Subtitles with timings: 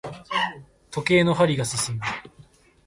[0.89, 2.01] 時計の針が進む。